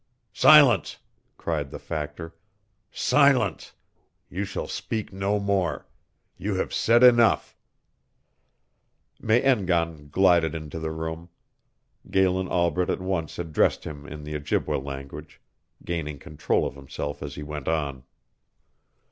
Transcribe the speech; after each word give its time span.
"Silence!" 0.33 0.97
cried 1.37 1.69
the 1.69 1.77
Factor. 1.77 2.33
"Silence! 2.89 3.73
You 4.31 4.45
shall 4.45 4.65
speak 4.67 5.13
no 5.13 5.39
more! 5.39 5.85
You 6.37 6.55
have 6.55 6.73
said 6.73 7.03
enough" 7.03 7.55
Me 9.21 9.43
en 9.43 9.67
gan 9.67 10.09
glided 10.09 10.55
into 10.55 10.79
the 10.79 10.89
room. 10.89 11.29
Galen 12.09 12.47
Albret 12.47 12.89
at 12.89 12.99
once 12.99 13.37
addressed 13.37 13.83
him 13.83 14.07
in 14.07 14.23
the 14.23 14.33
Ojibway 14.33 14.79
language, 14.83 15.39
gaining 15.85 16.17
control 16.17 16.65
of 16.65 16.73
himself 16.73 17.21
as 17.21 17.35
he 17.35 17.43
went 17.43 17.67
on. 17.67 18.01